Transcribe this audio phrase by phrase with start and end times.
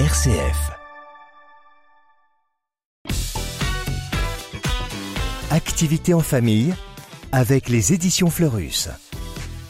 [0.00, 0.72] RCF.
[5.52, 6.74] Activité en famille
[7.30, 8.88] avec les éditions Fleurus.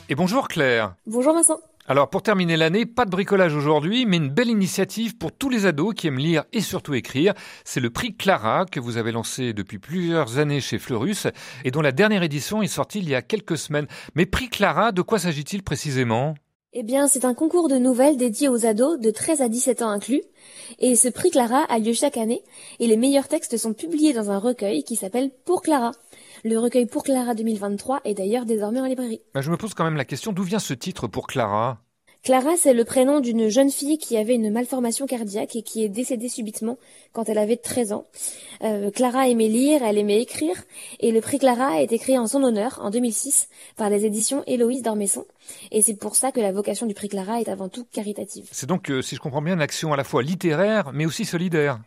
[0.08, 0.94] Et bonjour Claire.
[1.06, 1.58] Bonjour Vincent.
[1.86, 5.66] Alors pour terminer l'année, pas de bricolage aujourd'hui, mais une belle initiative pour tous les
[5.66, 7.34] ados qui aiment lire et surtout écrire.
[7.66, 11.26] C'est le prix Clara que vous avez lancé depuis plusieurs années chez Fleurus
[11.64, 13.88] et dont la dernière édition est sortie il y a quelques semaines.
[14.14, 16.34] Mais prix Clara, de quoi s'agit-il précisément?
[16.76, 19.90] Eh bien, c'est un concours de nouvelles dédié aux ados de 13 à 17 ans
[19.90, 20.22] inclus.
[20.80, 22.42] Et ce prix Clara a lieu chaque année
[22.80, 25.92] et les meilleurs textes sont publiés dans un recueil qui s'appelle Pour Clara.
[26.44, 29.20] Le recueil Pour Clara 2023 est d'ailleurs désormais en librairie.
[29.34, 31.78] Bah, je me pose quand même la question, d'où vient ce titre Pour Clara?
[32.24, 35.90] Clara, c'est le prénom d'une jeune fille qui avait une malformation cardiaque et qui est
[35.90, 36.78] décédée subitement
[37.12, 38.06] quand elle avait 13 ans.
[38.62, 40.56] Euh, Clara aimait lire, elle aimait écrire,
[41.00, 44.42] et le prix Clara a été créé en son honneur en 2006 par les éditions
[44.46, 45.26] Héloïse d'Ormesson.
[45.70, 48.48] Et c'est pour ça que la vocation du prix Clara est avant tout caritative.
[48.52, 51.26] C'est donc, euh, si je comprends bien, une action à la fois littéraire mais aussi
[51.26, 51.78] solidaire.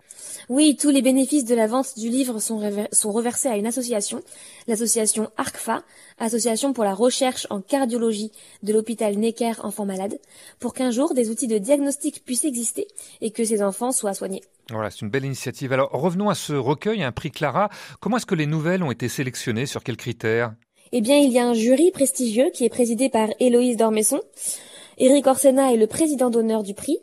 [0.49, 4.21] Oui, tous les bénéfices de la vente du livre sont, sont reversés à une association,
[4.67, 5.83] l'association ARCFA,
[6.19, 8.31] Association pour la recherche en cardiologie
[8.63, 10.17] de l'hôpital Necker Enfants Malades,
[10.59, 12.87] pour qu'un jour des outils de diagnostic puissent exister
[13.21, 14.41] et que ces enfants soient soignés.
[14.69, 15.71] Voilà, c'est une belle initiative.
[15.73, 17.69] Alors revenons à ce recueil, un prix Clara.
[17.99, 19.65] Comment est-ce que les nouvelles ont été sélectionnées?
[19.65, 20.53] Sur quels critères?
[20.91, 24.21] Eh bien, il y a un jury prestigieux qui est présidé par Héloïse Dormesson.
[24.97, 26.99] Éric Orsena est le président d'honneur du prix.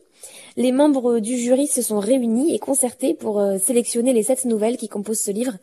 [0.57, 4.77] Les membres du jury se sont réunis et concertés pour euh, sélectionner les sept nouvelles
[4.77, 5.55] qui composent ce livre,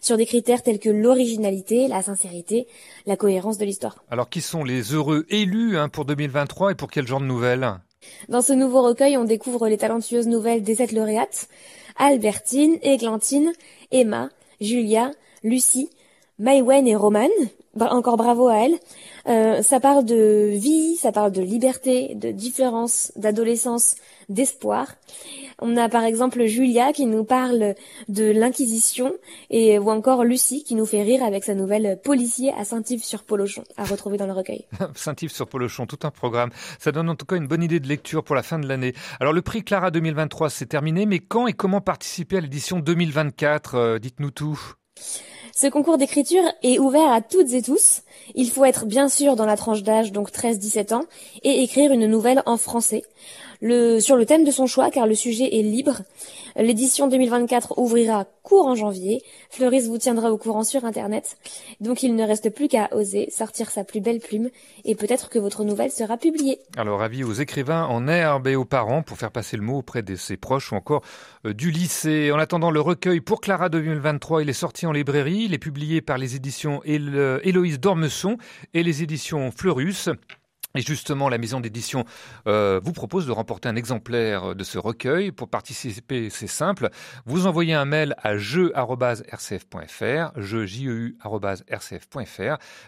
[0.00, 2.66] sur des critères tels que l'originalité, la sincérité,
[3.04, 4.02] la cohérence de l'histoire.
[4.10, 7.68] Alors qui sont les heureux élus hein, pour 2023 et pour quel genre de nouvelles?
[8.30, 11.48] Dans ce nouveau recueil, on découvre les talentueuses nouvelles des sept lauréates,
[11.96, 13.52] Albertine, Églantine,
[13.92, 14.30] Emma,
[14.62, 15.10] Julia,
[15.42, 15.90] Lucie,
[16.38, 17.28] Maïwen et Romane,
[17.78, 18.78] encore bravo à elle.
[19.26, 23.96] Euh, ça parle de vie, ça parle de liberté, de différence, d'adolescence,
[24.28, 24.86] d'espoir.
[25.60, 27.74] On a par exemple Julia qui nous parle
[28.08, 29.12] de l'inquisition
[29.50, 33.84] et ou encore Lucie qui nous fait rire avec sa nouvelle Policier à Saint-Yves-sur-Polochon à
[33.84, 34.64] retrouver dans le recueil.
[34.94, 36.50] Saint-Yves-sur-Polochon, tout un programme.
[36.78, 38.94] Ça donne en tout cas une bonne idée de lecture pour la fin de l'année.
[39.20, 43.74] Alors le prix Clara 2023 c'est terminé, mais quand et comment participer à l'édition 2024
[43.74, 44.58] euh, Dites-nous tout.
[45.54, 48.02] Ce concours d'écriture est ouvert à toutes et tous.
[48.34, 51.04] Il faut être bien sûr dans la tranche d'âge, donc 13-17 ans,
[51.42, 53.02] et écrire une nouvelle en français.
[53.60, 56.00] Sur le thème de son choix, car le sujet est libre.
[56.56, 59.22] L'édition 2024 ouvrira court en janvier.
[59.50, 61.36] Fleuris vous tiendra au courant sur Internet.
[61.80, 64.48] Donc il ne reste plus qu'à oser sortir sa plus belle plume
[64.84, 66.58] et peut-être que votre nouvelle sera publiée.
[66.76, 70.02] Alors avis aux écrivains en herbe et aux parents pour faire passer le mot auprès
[70.02, 71.02] de ses proches ou encore
[71.46, 72.32] euh, du lycée.
[72.32, 75.39] En attendant le recueil pour Clara 2023, il est sorti en librairie.
[75.42, 78.36] Il est publié par les éditions Héloïse Dormesson
[78.74, 80.10] et les éditions Fleurus.
[80.76, 82.04] Et justement, la maison d'édition
[82.46, 85.32] euh, vous propose de remporter un exemplaire de ce recueil.
[85.32, 86.90] Pour participer, c'est simple.
[87.26, 88.80] Vous envoyez un mail à jeu.rcf.fr,
[90.40, 91.18] jeu.rcf.fr.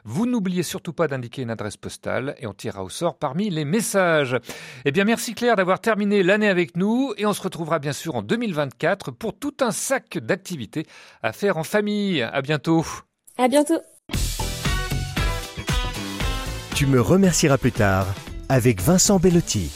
[0.04, 3.64] Vous n'oubliez surtout pas d'indiquer une adresse postale et on tirera au sort parmi les
[3.64, 4.38] messages.
[4.84, 8.14] Eh bien, merci Claire d'avoir terminé l'année avec nous et on se retrouvera bien sûr
[8.14, 10.86] en 2024 pour tout un sac d'activités
[11.22, 12.22] à faire en famille.
[12.22, 12.86] À bientôt.
[13.38, 13.80] À bientôt.
[16.74, 18.06] Tu me remercieras plus tard
[18.48, 19.70] avec Vincent Bellotti.